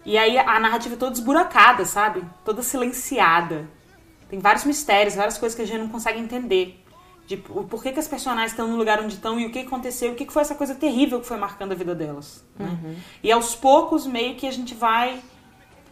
[0.05, 2.23] e aí a narrativa é toda esburacada, sabe?
[2.43, 3.67] Toda silenciada.
[4.29, 6.83] Tem vários mistérios, várias coisas que a gente não consegue entender.
[7.27, 10.11] De por que, que as personagens estão no lugar onde estão e o que aconteceu,
[10.11, 12.43] o que que foi essa coisa terrível que foi marcando a vida delas.
[12.57, 12.95] Né?
[13.21, 15.21] E aos poucos, meio que a gente vai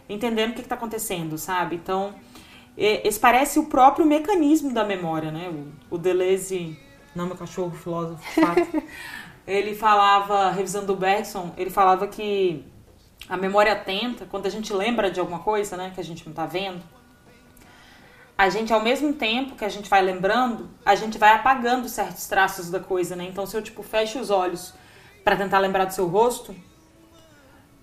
[0.08, 1.76] entendendo o que está acontecendo, sabe?
[1.76, 2.14] Então,
[2.76, 5.48] e- esse parece o próprio mecanismo da memória, né?
[5.48, 6.76] O, o Deleuze,
[7.14, 8.82] não meu cachorro, filósofo, fato,
[9.46, 12.64] ele falava, revisando o Bergson, ele falava que
[13.28, 16.34] a memória atenta, quando a gente lembra de alguma coisa, né, que a gente não
[16.34, 16.82] tá vendo,
[18.36, 22.26] a gente, ao mesmo tempo que a gente vai lembrando, a gente vai apagando certos
[22.28, 23.24] traços da coisa, né?
[23.24, 24.72] Então, se eu, tipo, fecho os olhos
[25.24, 26.54] para tentar lembrar do seu rosto,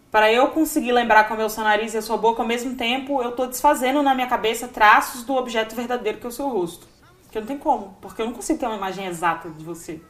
[0.10, 2.74] para eu conseguir lembrar como é o seu nariz e a sua boca ao mesmo
[2.76, 6.48] tempo, eu tô desfazendo na minha cabeça traços do objeto verdadeiro que é o seu
[6.48, 6.88] rosto.
[7.30, 10.02] Que não tem como, porque eu não consigo ter uma imagem exata de você,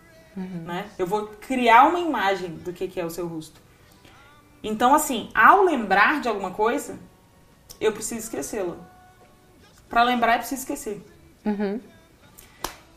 [0.63, 0.86] né?
[1.00, 3.64] Eu vou criar uma imagem do que que é o seu rosto.
[4.67, 6.97] Então, assim, ao lembrar de alguma coisa,
[7.80, 8.75] eu preciso esquecê-la.
[9.88, 11.06] Pra lembrar, eu preciso esquecer.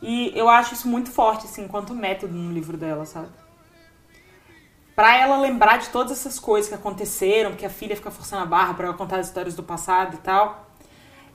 [0.00, 3.28] E eu acho isso muito forte, assim, enquanto método no livro dela, sabe?
[4.96, 8.46] Pra ela lembrar de todas essas coisas que aconteceram, que a filha fica forçando a
[8.46, 10.70] barra pra ela contar as histórias do passado e tal,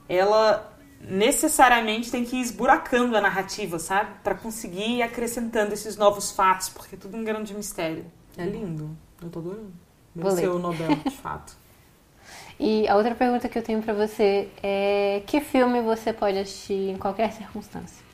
[0.08, 4.10] ela necessariamente tem que ir esburacando a narrativa, sabe?
[4.24, 8.04] Pra conseguir ir acrescentando esses novos fatos, porque é tudo um grande mistério.
[8.36, 8.96] É lindo.
[9.22, 9.83] Eu tô adorando.
[10.14, 11.54] Venceu o Nobel, de fato.
[12.58, 16.90] E a outra pergunta que eu tenho pra você é: que filme você pode assistir
[16.90, 18.04] em qualquer circunstância?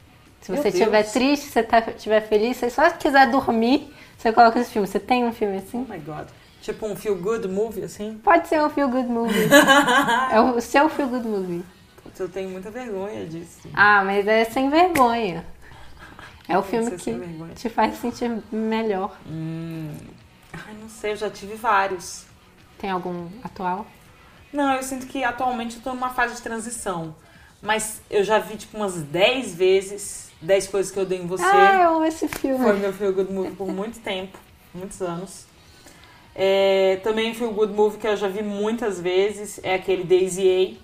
[0.41, 4.33] Se você estiver triste, se você tá- estiver feliz, se você só quiser dormir, você
[4.33, 4.89] coloca esse filme.
[4.89, 5.87] Você tem um filme assim?
[5.87, 6.27] Oh my god.
[6.63, 8.19] Tipo um feel good movie, assim.
[8.25, 9.49] Pode ser um feel good movie.
[10.33, 11.63] é o seu feel good movie.
[12.03, 13.69] Putz, Eu tenho muita vergonha disso.
[13.75, 15.45] Ah, mas é sem vergonha.
[16.49, 19.17] É o filme ser que te faz sentir melhor.
[20.67, 22.25] Ai, não sei, eu já tive vários.
[22.79, 23.87] Tem algum atual?
[24.53, 27.15] Não, eu sinto que atualmente eu tô numa fase de transição.
[27.63, 31.45] Mas eu já vi, tipo, umas 10 vezes 10 coisas que eu dei em você.
[31.45, 32.65] Ah, eu amo esse filme.
[32.65, 34.39] Foi meu feel good movie por muito tempo.
[34.73, 35.45] muitos anos.
[36.35, 40.79] É, também Feel Good Movie que eu já vi muitas vezes é aquele Daisy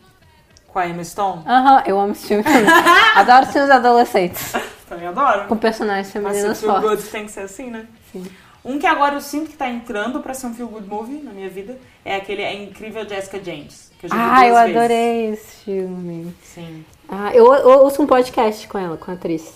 [0.68, 1.45] A com a Emma Stone.
[1.47, 2.45] Aham, eu amo esse filme.
[3.14, 4.53] Adoro filmes adolescentes.
[4.89, 5.47] Também adoro.
[5.47, 6.91] Com personagens femininos se Feel fortes.
[6.91, 7.87] Good tem que ser assim, né?
[8.12, 8.27] Sim.
[8.67, 11.31] Um que agora eu sinto que tá entrando pra ser um Feel Good Movie na
[11.33, 13.93] minha vida é aquele A Incrível Jessica James.
[13.99, 14.77] Que eu já vi Ah, eu duas vezes.
[14.77, 16.35] adorei esse filme.
[16.43, 16.85] Sim.
[17.09, 19.55] Ah, eu, eu ouço um podcast com ela, com a atriz.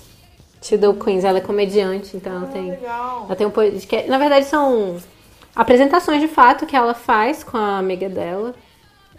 [0.61, 2.71] Tidal Queens, ela é comediante, então ela Ah, tem.
[2.71, 3.25] legal.
[3.27, 4.09] Ela tem um podcast.
[4.09, 4.99] Na verdade, são
[5.57, 8.55] apresentações de fato que ela faz com a amiga dela.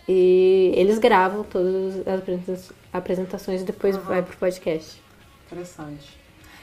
[0.07, 5.01] E eles gravam todas as apresenta- apresentações e depois vai pro podcast.
[5.47, 6.20] Interessante.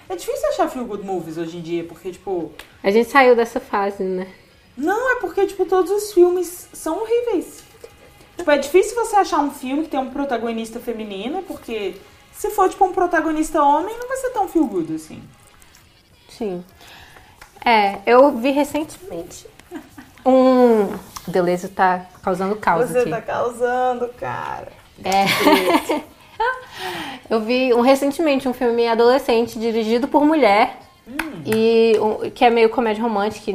[0.09, 2.53] É difícil achar Feel Good Movies hoje em dia, porque, tipo...
[2.83, 4.27] A gente saiu dessa fase, né?
[4.77, 7.63] Não, é porque, tipo, todos os filmes são horríveis.
[8.37, 11.97] Tipo, é difícil você achar um filme que tem um protagonista feminina, porque
[12.33, 15.23] se for, tipo, um protagonista homem, não vai ser tão feel good, assim.
[16.31, 16.65] Sim.
[17.65, 19.47] É, eu vi recentemente
[20.25, 20.97] um.
[21.27, 23.11] Beleza, tá causando caos aqui.
[23.23, 24.73] causando, cara.
[25.05, 26.03] É.
[27.29, 30.79] eu vi um, recentemente um filme adolescente dirigido por mulher
[31.47, 33.53] e um- que é meio comédia romântica,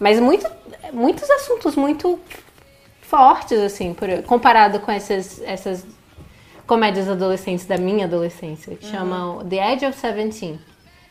[0.00, 0.46] mas muito,
[0.92, 2.18] muitos assuntos muito
[3.02, 5.84] fortes assim, por- comparado com essas essas
[6.66, 10.58] comédias adolescentes da minha adolescência, que chamam The Edge of Seventeen.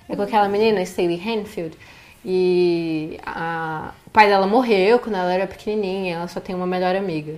[0.09, 1.77] É com aquela menina, Staley Hanfield.
[2.25, 6.95] E a- o pai dela morreu quando ela era pequenininha, ela só tem uma melhor
[6.95, 7.35] amiga.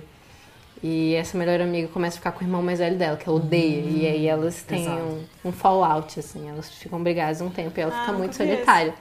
[0.82, 3.38] E essa melhor amiga começa a ficar com o irmão mais velho dela, que ela
[3.38, 3.80] odeia.
[3.80, 6.48] E aí elas têm um, um fallout, assim.
[6.48, 8.94] Elas ficam brigadas um tempo e ela Ah, fica muito solitária.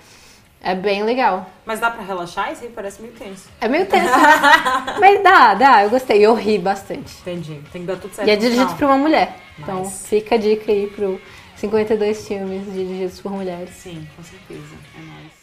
[0.62, 1.48] É bem legal.
[1.66, 2.52] Mas dá pra relaxar?
[2.52, 3.48] Isso aí parece meio tenso.
[3.62, 4.10] É meio tenso.
[5.00, 5.84] mas dá, dá.
[5.84, 6.26] Eu gostei.
[6.26, 7.14] Eu ri bastante.
[7.22, 7.62] Entendi.
[7.72, 9.36] Tem que dar tudo certo E é dirigido por uma mulher.
[9.60, 10.08] Então Nice.
[10.08, 11.22] fica a dica aí pro
[11.58, 13.70] 52 filmes dirigidos por mulheres.
[13.76, 14.76] Sim, com certeza.
[14.98, 15.35] É nóis.